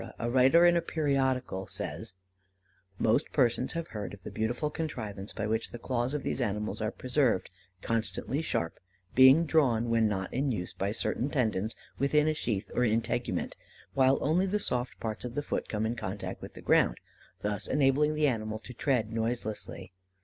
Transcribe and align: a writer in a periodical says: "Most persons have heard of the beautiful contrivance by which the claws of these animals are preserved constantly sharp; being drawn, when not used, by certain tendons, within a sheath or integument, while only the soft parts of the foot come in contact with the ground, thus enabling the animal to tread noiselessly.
a 0.17 0.31
writer 0.31 0.65
in 0.65 0.75
a 0.75 0.81
periodical 0.81 1.67
says: 1.67 2.15
"Most 2.97 3.31
persons 3.31 3.73
have 3.73 3.89
heard 3.89 4.15
of 4.15 4.23
the 4.23 4.31
beautiful 4.31 4.71
contrivance 4.71 5.31
by 5.31 5.45
which 5.45 5.69
the 5.69 5.77
claws 5.77 6.15
of 6.15 6.23
these 6.23 6.41
animals 6.41 6.81
are 6.81 6.89
preserved 6.89 7.51
constantly 7.83 8.41
sharp; 8.41 8.79
being 9.13 9.45
drawn, 9.45 9.91
when 9.91 10.07
not 10.07 10.33
used, 10.33 10.79
by 10.79 10.91
certain 10.91 11.29
tendons, 11.29 11.75
within 11.99 12.27
a 12.27 12.33
sheath 12.33 12.71
or 12.73 12.83
integument, 12.83 13.55
while 13.93 14.17
only 14.21 14.47
the 14.47 14.57
soft 14.57 14.99
parts 14.99 15.23
of 15.23 15.35
the 15.35 15.43
foot 15.43 15.69
come 15.69 15.85
in 15.85 15.95
contact 15.95 16.41
with 16.41 16.55
the 16.55 16.63
ground, 16.63 16.97
thus 17.41 17.67
enabling 17.67 18.15
the 18.15 18.25
animal 18.25 18.57
to 18.57 18.73
tread 18.73 19.13
noiselessly. 19.13 19.91